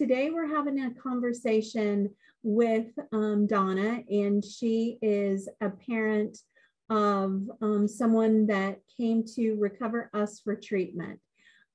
[0.00, 2.08] today we're having a conversation
[2.42, 6.38] with um, Donna, and she is a parent
[6.88, 11.20] of um, someone that came to Recover Us for treatment.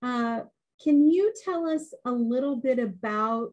[0.01, 0.39] Uh,
[0.83, 3.51] can you tell us a little bit about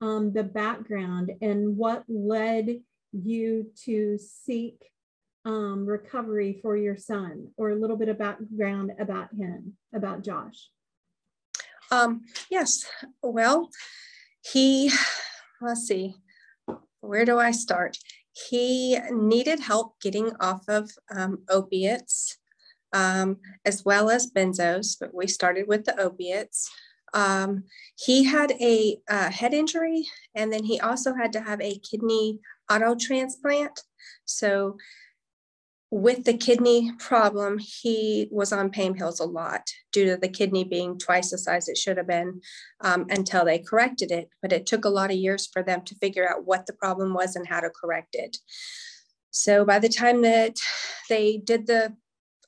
[0.00, 2.78] um, the background and what led
[3.10, 4.84] you to seek
[5.44, 10.70] um, recovery for your son, or a little bit of background about him, about Josh?
[11.90, 12.86] Um, yes.
[13.20, 13.68] Well,
[14.42, 14.90] he,
[15.60, 16.14] let's see,
[17.00, 17.98] where do I start?
[18.48, 22.38] He needed help getting off of um, opiates
[22.92, 26.70] um, as well as benzos, but we started with the opiates.
[27.14, 27.64] Um,
[27.96, 32.94] he had a head injury and then he also had to have a kidney auto
[32.94, 33.80] transplant.
[34.24, 34.76] So
[35.92, 40.64] with the kidney problem, he was on pain pills a lot due to the kidney
[40.64, 42.40] being twice the size it should have been
[42.80, 44.30] um, until they corrected it.
[44.40, 47.12] But it took a lot of years for them to figure out what the problem
[47.12, 48.38] was and how to correct it.
[49.32, 50.56] So by the time that
[51.10, 51.94] they did the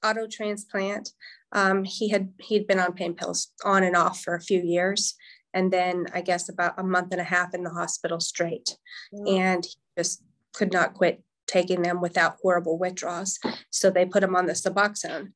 [0.02, 1.10] auto transplant,
[1.52, 5.16] um, he had he'd been on pain pills on and off for a few years,
[5.52, 8.78] and then I guess about a month and a half in the hospital straight,
[9.12, 10.22] and he just
[10.54, 13.39] could not quit taking them without horrible withdrawals.
[13.70, 15.33] So they put him on the Suboxone.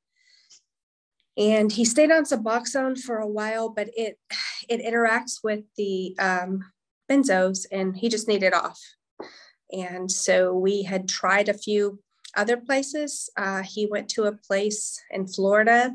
[1.37, 4.19] And he stayed on Suboxone for a while, but it
[4.69, 6.65] it interacts with the um,
[7.09, 8.81] benzos, and he just needed off.
[9.73, 12.01] And so we had tried a few
[12.37, 13.31] other places.
[13.37, 15.95] Uh, he went to a place in Florida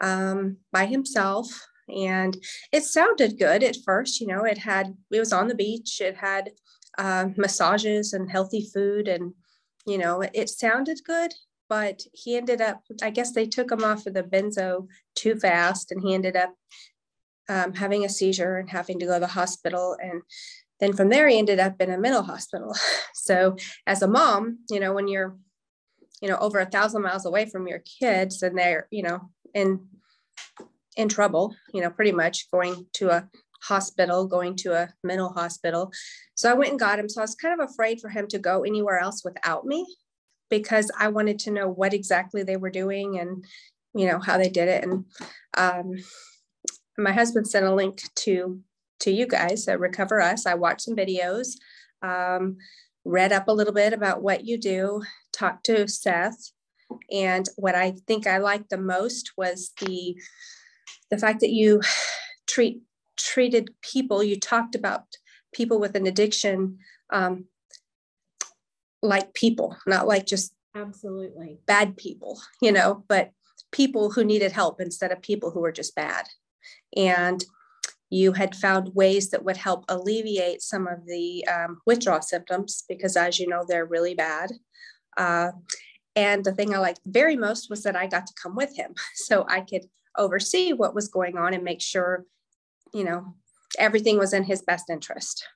[0.00, 1.46] um, by himself,
[1.88, 2.36] and
[2.72, 4.20] it sounded good at first.
[4.20, 6.00] You know, it had it was on the beach.
[6.00, 6.50] It had
[6.98, 9.34] uh, massages and healthy food and
[9.86, 11.34] you know, it sounded good,
[11.68, 15.90] but he ended up, I guess they took him off of the benzo too fast
[15.90, 16.54] and he ended up
[17.48, 19.96] um, having a seizure and having to go to the hospital.
[20.00, 20.22] And
[20.80, 22.74] then from there, he ended up in a mental hospital.
[23.14, 23.54] So
[23.86, 25.36] as a mom, you know, when you're,
[26.20, 29.86] you know, over a thousand miles away from your kids and they're, you know, in,
[30.96, 33.28] in trouble, you know, pretty much going to a
[33.62, 35.92] hospital, going to a mental hospital.
[36.34, 37.08] So I went and got him.
[37.08, 39.86] So I was kind of afraid for him to go anywhere else without me
[40.50, 43.44] because I wanted to know what exactly they were doing and,
[43.94, 44.84] you know, how they did it.
[44.84, 45.04] And
[45.56, 45.92] um,
[46.98, 48.60] my husband sent a link to
[49.00, 50.46] to you guys at Recover Us.
[50.46, 51.56] I watched some videos,
[52.02, 52.56] um,
[53.04, 55.02] read up a little bit about what you do,
[55.32, 56.52] talked to Seth,
[57.10, 60.16] and what I think I liked the most was the
[61.10, 61.80] the fact that you
[62.46, 62.82] treat
[63.22, 65.04] treated people, you talked about
[65.52, 66.78] people with an addiction
[67.12, 67.46] um,
[69.02, 73.30] like people, not like just absolutely bad people, you know, but
[73.72, 76.26] people who needed help instead of people who were just bad.
[76.96, 77.44] And
[78.10, 83.16] you had found ways that would help alleviate some of the um, withdrawal symptoms because,
[83.16, 84.52] as you know, they're really bad.
[85.16, 85.52] Uh,
[86.14, 88.94] and the thing I liked very most was that I got to come with him
[89.14, 92.26] so I could oversee what was going on and make sure
[92.92, 93.34] you know,
[93.78, 95.46] everything was in his best interest.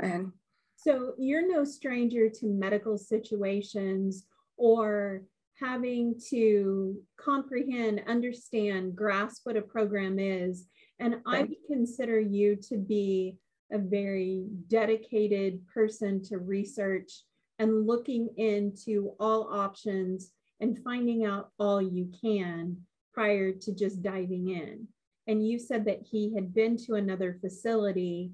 [0.00, 0.32] And
[0.76, 4.24] so you're no stranger to medical situations
[4.56, 5.22] or
[5.60, 10.66] having to comprehend, understand, grasp what a program is.
[10.98, 13.36] And I consider you to be
[13.70, 17.10] a very dedicated person to research
[17.58, 22.76] and looking into all options and finding out all you can
[23.14, 24.86] prior to just diving in
[25.26, 28.32] and you said that he had been to another facility.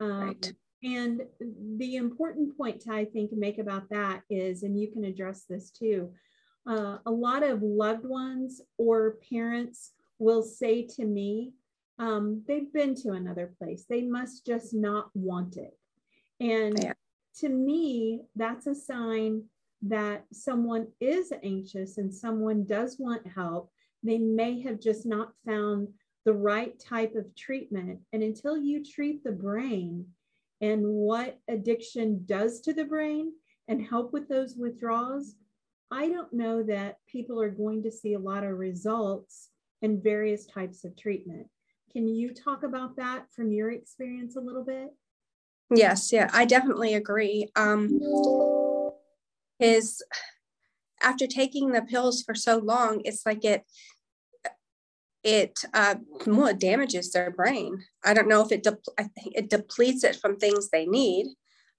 [0.00, 0.52] Um, right.
[0.82, 1.22] And
[1.76, 5.70] the important point to, I think, make about that is, and you can address this
[5.70, 6.12] too,
[6.68, 11.52] uh, a lot of loved ones or parents will say to me,
[11.98, 13.86] um, they've been to another place.
[13.88, 15.76] They must just not want it.
[16.38, 16.92] And yeah.
[17.38, 19.44] to me, that's a sign
[19.82, 23.70] that someone is anxious and someone does want help.
[24.04, 25.88] They may have just not found
[26.28, 27.98] the right type of treatment.
[28.12, 30.04] And until you treat the brain
[30.60, 33.32] and what addiction does to the brain
[33.66, 35.36] and help with those withdrawals,
[35.90, 39.48] I don't know that people are going to see a lot of results
[39.80, 41.46] in various types of treatment.
[41.92, 44.90] Can you talk about that from your experience a little bit?
[45.74, 47.48] Yes, yeah, I definitely agree.
[47.56, 47.98] Um,
[49.58, 50.02] his
[51.00, 53.64] after taking the pills for so long, it's like it
[55.24, 57.84] it uh, it damages their brain.
[58.04, 61.26] I don't know if it de- I think it depletes it from things they need,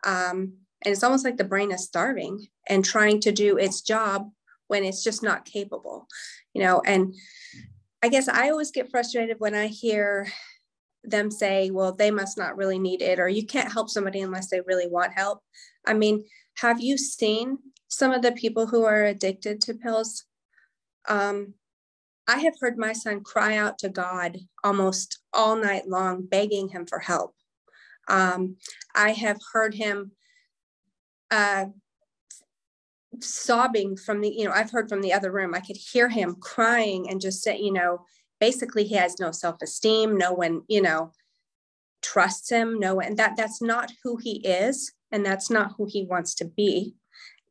[0.05, 0.53] um,
[0.83, 4.29] and it's almost like the brain is starving and trying to do its job
[4.67, 6.07] when it's just not capable,
[6.53, 6.81] you know.
[6.85, 7.15] And
[8.03, 10.27] I guess I always get frustrated when I hear
[11.03, 14.49] them say, well, they must not really need it, or you can't help somebody unless
[14.49, 15.39] they really want help.
[15.87, 16.25] I mean,
[16.57, 17.57] have you seen
[17.87, 20.25] some of the people who are addicted to pills?
[21.07, 21.55] Um,
[22.29, 26.85] I have heard my son cry out to God almost all night long, begging him
[26.85, 27.35] for help.
[28.07, 28.55] Um,
[28.95, 30.11] I have heard him
[31.31, 31.65] uh,
[33.19, 36.37] sobbing from the, you know, I've heard from the other room, I could hear him
[36.39, 38.05] crying and just say, you know,
[38.39, 40.17] basically he has no self-esteem.
[40.17, 41.11] No one you know
[42.01, 42.79] trusts him.
[42.79, 46.45] No one that that's not who he is and that's not who he wants to
[46.45, 46.95] be.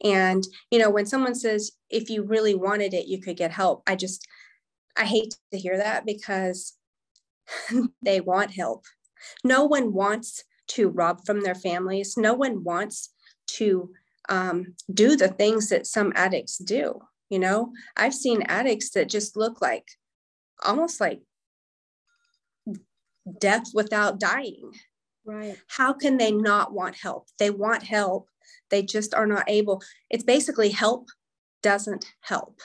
[0.03, 3.83] And you know when someone says if you really wanted it you could get help
[3.89, 4.25] i just
[4.99, 6.77] i hate to hear that because
[8.03, 8.85] they want help
[9.45, 13.11] no one wants to rob from their families no one wants
[13.47, 13.91] to
[14.31, 17.01] um, do the things that some addicts do
[17.31, 19.87] you know i've seen addicts that just look like
[20.63, 21.21] almost like
[23.39, 24.73] death without dying.
[25.25, 25.57] Right.
[25.69, 27.29] How can they not want help?
[27.39, 28.29] They want help.
[28.71, 29.83] They just are not able.
[30.11, 31.09] It's basically help
[31.63, 32.61] doesn't help.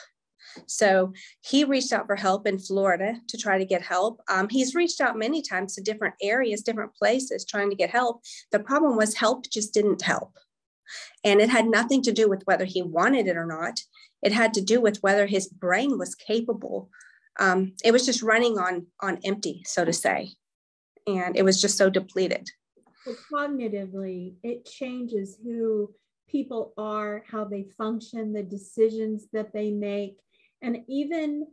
[0.66, 1.12] So
[1.42, 4.20] he reached out for help in Florida to try to get help.
[4.28, 8.22] Um, he's reached out many times to different areas, different places trying to get help.
[8.52, 10.32] The problem was help just didn't help.
[11.24, 13.80] And it had nothing to do with whether he wanted it or not.
[14.22, 16.90] It had to do with whether his brain was capable
[17.38, 20.30] um, it was just running on on empty, so to say,
[21.06, 22.48] and it was just so depleted.
[23.06, 25.92] Well, cognitively, it changes who
[26.28, 30.18] people are, how they function, the decisions that they make,
[30.64, 31.46] and even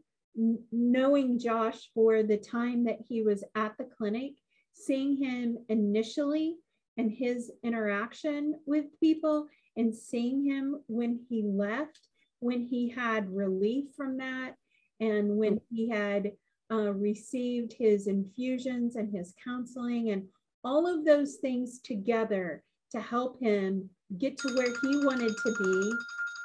[0.72, 4.32] knowing Josh for the time that he was at the clinic,
[4.74, 6.56] seeing him initially
[6.98, 12.00] and his interaction with people, and seeing him when he left,
[12.40, 14.56] when he had relief from that,
[15.02, 16.32] and when he had
[16.72, 20.24] uh, received his infusions and his counseling and
[20.64, 25.94] all of those things together to help him get to where he wanted to be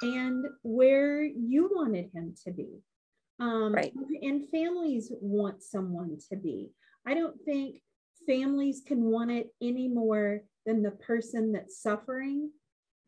[0.01, 2.81] and where you wanted him to be.
[3.39, 3.93] Um, right.
[4.21, 6.71] And families want someone to be.
[7.05, 7.81] I don't think
[8.27, 12.51] families can want it any more than the person that's suffering,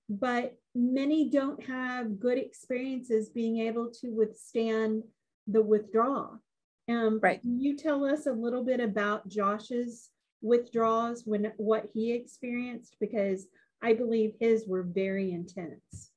[0.07, 5.03] but many don't have good experiences being able to withstand
[5.47, 6.39] the withdrawal.
[6.87, 7.41] Um, right.
[7.41, 10.09] Can you tell us a little bit about Josh's
[10.41, 12.95] withdrawals when what he experienced?
[12.99, 13.47] Because
[13.83, 16.11] I believe his were very intense.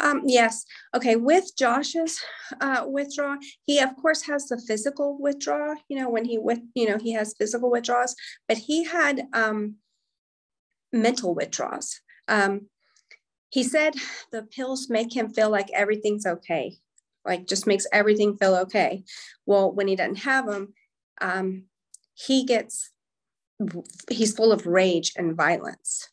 [0.00, 0.64] Um, yes.
[0.94, 1.16] Okay.
[1.16, 2.20] With Josh's
[2.60, 5.76] uh, withdrawal, he of course has the physical withdrawal.
[5.88, 8.14] You know, when he with you know he has physical withdrawals,
[8.48, 9.76] but he had um,
[10.92, 12.00] mental withdrawals.
[12.28, 12.68] Um,
[13.50, 13.94] he said
[14.30, 16.78] the pills make him feel like everything's okay
[17.24, 19.04] like just makes everything feel okay.
[19.46, 20.74] Well, when he doesn't have them,
[21.20, 21.64] um,
[22.14, 22.90] he gets,
[24.10, 26.08] he's full of rage and violence.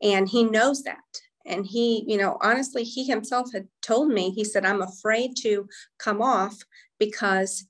[0.00, 1.21] And he knows that.
[1.46, 5.68] And he, you know, honestly, he himself had told me, he said, I'm afraid to
[5.98, 6.56] come off
[6.98, 7.66] because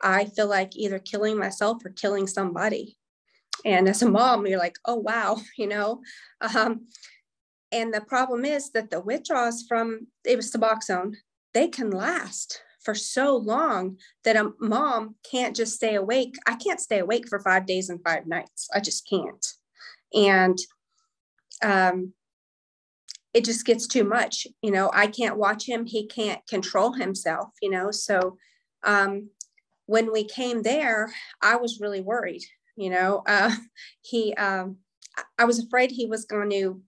[0.00, 2.96] I feel like either killing myself or killing somebody.
[3.64, 6.02] And as a mom, you're like, oh, wow, you know.
[6.40, 6.86] Um,
[7.72, 11.14] and the problem is that the withdrawals from it was Suboxone
[11.56, 16.36] they can last for so long that a mom can't just stay awake.
[16.46, 18.68] I can't stay awake for five days and five nights.
[18.74, 19.46] I just can't.
[20.12, 20.58] And
[21.64, 22.12] um,
[23.36, 24.46] it just gets too much.
[24.62, 25.84] You know, I can't watch him.
[25.84, 27.90] He can't control himself, you know.
[27.90, 28.38] So
[28.82, 29.28] um,
[29.84, 31.12] when we came there,
[31.42, 32.40] I was really worried.
[32.76, 33.54] You know, uh,
[34.00, 34.78] he, um,
[35.38, 36.80] I was afraid he was going to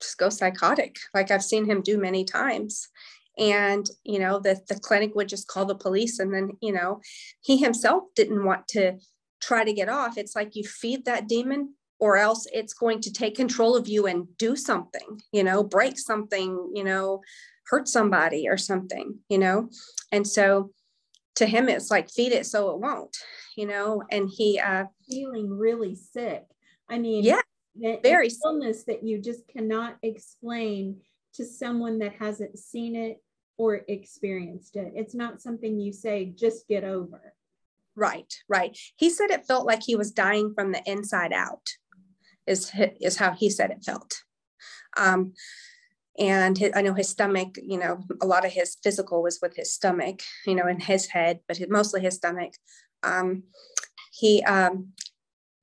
[0.00, 2.88] just go psychotic, like I've seen him do many times
[3.38, 7.00] and you know the, the clinic would just call the police and then you know
[7.42, 8.98] he himself didn't want to
[9.40, 13.12] try to get off it's like you feed that demon or else it's going to
[13.12, 17.20] take control of you and do something you know break something you know
[17.66, 19.68] hurt somebody or something you know
[20.12, 20.70] and so
[21.36, 23.16] to him it's like feed it so it won't
[23.56, 26.44] you know and he uh feeling really sick
[26.88, 27.40] i mean yeah
[28.02, 31.00] very illness that you just cannot explain
[31.34, 33.22] to someone that hasn't seen it
[33.56, 34.92] or experienced it.
[34.96, 37.34] It's not something you say, just get over.
[37.94, 38.76] Right, right.
[38.96, 41.68] He said it felt like he was dying from the inside out,
[42.50, 44.22] is, is how he said it felt.
[44.96, 45.32] Um,
[46.18, 49.56] and his, I know his stomach, you know, a lot of his physical was with
[49.56, 52.52] his stomach, you know, in his head, but mostly his stomach.
[53.02, 53.44] Um,
[54.12, 54.92] he, um,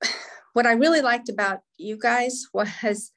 [0.54, 3.12] what I really liked about you guys was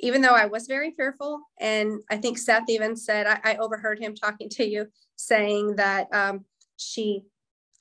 [0.00, 3.98] even though I was very fearful, and I think Seth even said, I, I overheard
[3.98, 4.86] him talking to you
[5.16, 6.44] saying that um,
[6.76, 7.24] she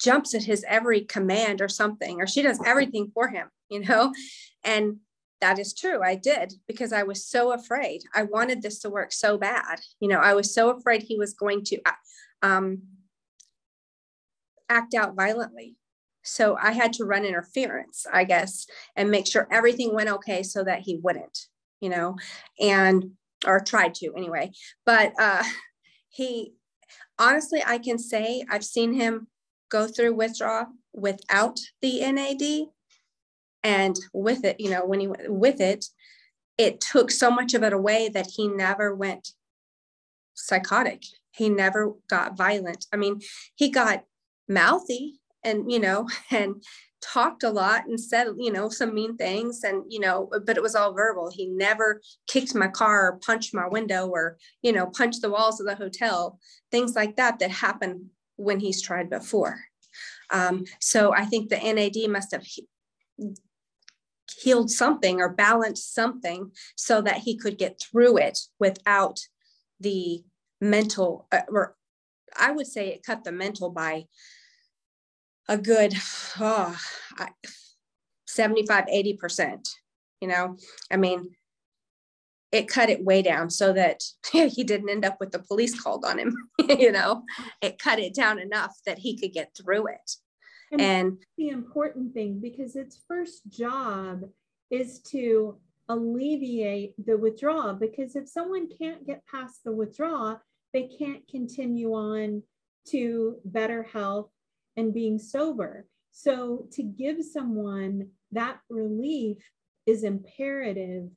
[0.01, 4.13] jumps at his every command or something, or she does everything for him, you know?
[4.63, 4.97] And
[5.41, 6.01] that is true.
[6.03, 8.01] I did because I was so afraid.
[8.15, 9.79] I wanted this to work so bad.
[9.99, 11.91] You know, I was so afraid he was going to uh,
[12.41, 12.81] um,
[14.69, 15.75] act out violently.
[16.23, 18.65] So I had to run interference, I guess,
[18.95, 21.47] and make sure everything went okay so that he wouldn't,
[21.79, 22.17] you know,
[22.59, 23.11] and
[23.45, 24.51] or tried to anyway.
[24.85, 25.43] But uh,
[26.09, 26.53] he
[27.19, 29.27] honestly, I can say I've seen him
[29.69, 32.67] go through withdrawal without the NAD
[33.67, 35.85] and with it you know when he went with it
[36.57, 39.33] it took so much of it away that he never went
[40.33, 41.03] psychotic.
[41.31, 42.85] He never got violent.
[42.93, 43.19] I mean
[43.55, 44.05] he got
[44.47, 46.63] mouthy and you know and
[46.99, 50.63] talked a lot and said you know some mean things and you know but it
[50.63, 51.29] was all verbal.
[51.31, 55.59] He never kicked my car or punched my window or you know punched the walls
[55.59, 56.39] of the hotel
[56.71, 58.07] things like that that happened
[58.37, 59.59] when he's tried before.
[60.29, 62.45] Um, so i think the nad must have
[64.37, 69.19] healed something or balanced something so that he could get through it without
[69.79, 70.23] the
[70.61, 71.75] mental uh, or
[72.37, 74.05] i would say it cut the mental by
[75.49, 75.93] a good
[76.39, 76.77] oh,
[78.27, 79.69] 75 80%
[80.21, 80.57] you know?
[80.91, 81.31] I mean
[82.51, 84.01] it cut it way down so that
[84.31, 87.23] he didn't end up with the police called on him you know?
[87.61, 90.11] It cut it down enough that he could get through it
[90.71, 94.23] and, and the important thing because its first job
[94.69, 95.57] is to
[95.89, 100.39] alleviate the withdrawal because if someone can't get past the withdrawal
[100.73, 102.43] they can't continue on
[102.87, 104.29] to better health
[104.75, 105.87] and being sober.
[106.11, 109.37] So to give someone that relief
[109.85, 111.09] is imperative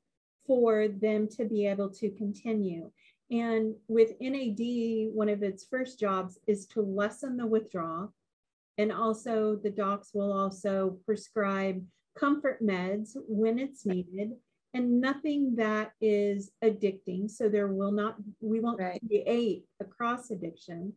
[0.46, 2.90] for them to be able to continue.
[3.30, 8.12] And with NAD, one of its first jobs is to lessen the withdrawal
[8.80, 11.84] and also the docs will also prescribe
[12.18, 14.30] comfort meds when it's needed
[14.72, 17.30] and nothing that is addicting.
[17.30, 19.00] So there will not, we won't right.
[19.06, 20.94] create a cross addiction.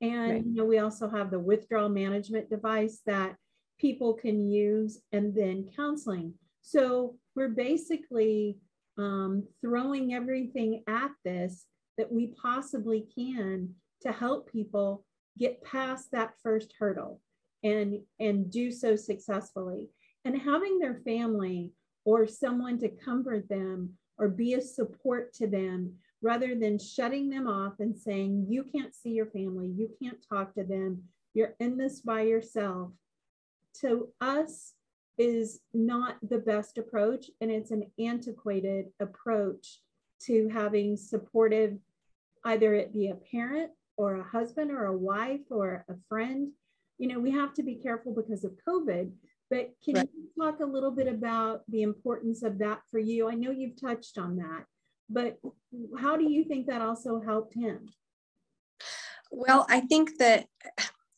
[0.00, 0.46] And right.
[0.46, 3.36] you know, we also have the withdrawal management device that
[3.78, 6.32] people can use and then counseling.
[6.62, 8.56] So we're basically
[8.96, 11.66] um, throwing everything at this
[11.98, 15.04] that we possibly can to help people
[15.38, 17.20] get past that first hurdle
[17.62, 19.88] and and do so successfully.
[20.24, 21.72] And having their family
[22.04, 27.46] or someone to comfort them or be a support to them rather than shutting them
[27.46, 29.68] off and saying you can't see your family.
[29.68, 31.04] You can't talk to them.
[31.34, 32.90] You're in this by yourself.
[33.80, 34.74] To us
[35.18, 39.80] is not the best approach and it's an antiquated approach
[40.20, 41.78] to having supportive
[42.44, 46.52] either it be a parent or a husband or a wife or a friend.
[46.98, 49.10] You know, we have to be careful because of COVID.
[49.50, 50.08] But can right.
[50.14, 53.28] you talk a little bit about the importance of that for you?
[53.28, 54.64] I know you've touched on that,
[55.10, 55.38] but
[55.98, 57.88] how do you think that also helped him?
[59.30, 60.46] Well, I think that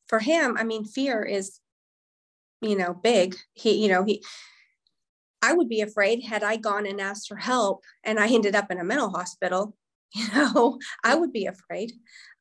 [0.07, 1.61] for him, I mean, fear is,
[2.61, 3.37] you know, big.
[3.53, 4.25] He, you know, he,
[5.43, 8.71] I would be afraid had I gone and asked for help and I ended up
[8.71, 9.77] in a mental hospital
[10.15, 11.93] you know i would be afraid.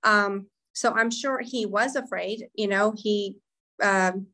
[0.04, 3.36] Um, so i'm sure he was afraid you know he
[3.84, 4.28] um,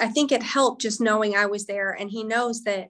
[0.00, 2.88] i think it helped just knowing i was there and he knows that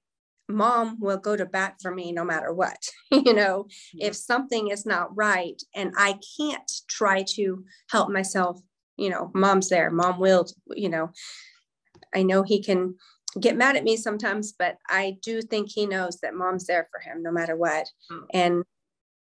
[0.49, 2.79] mom will go to bat for me no matter what
[3.11, 3.67] you know?
[3.95, 8.61] If something is not right and i can't try to help myself
[8.97, 11.11] you know mom's there mom will you know?
[12.15, 12.95] I know he can
[13.41, 17.01] get mad at me sometimes but i do think he knows that mom's there for
[17.01, 17.87] him no matter what.
[18.11, 18.25] Oh.
[18.33, 18.65] and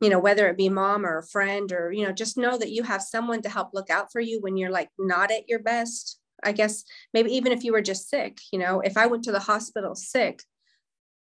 [0.00, 2.70] you know whether it be mom or a friend or you know just know that
[2.70, 5.58] you have someone to help look out for you when you're like not at your
[5.58, 6.20] best.
[6.44, 6.84] I guess
[7.14, 9.94] maybe even if you were just sick you know if i went to the hospital
[9.94, 10.42] sick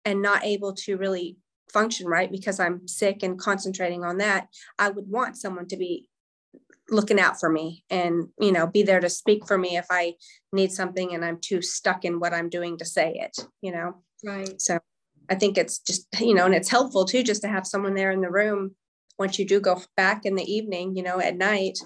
[0.06, 1.38] and not able to really
[1.74, 6.08] function right because i'm sick and concentrating on that i would want someone to be
[6.92, 10.14] looking out for me and you know be there to speak for me if i
[10.54, 13.96] need something and i'm too stuck in what i'm doing to say it you know?
[14.24, 14.62] Right.
[14.62, 14.80] So
[15.32, 18.12] I think it's just, you know, and it's helpful too, just to have someone there
[18.12, 18.76] in the room
[19.18, 21.80] once you do go back in the evening, you know, at night,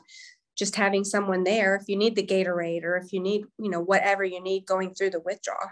[0.58, 3.82] just having someone there if you need the Gatorade or if you need, you know,
[3.82, 5.70] whatever you need going through the withdrawal.